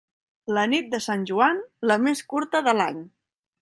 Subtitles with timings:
[0.57, 1.63] La nit de Sant Joan,
[1.93, 3.03] la més curta de l'any.